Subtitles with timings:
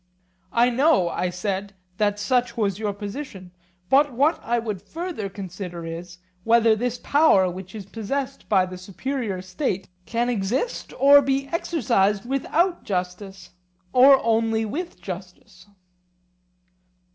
[0.55, 3.51] I know, I said, that such was your position;
[3.87, 8.79] but what I would further consider is, whether this power which is possessed by the
[8.79, 13.51] superior state can exist or be exercised without justice
[13.93, 15.67] or only with justice.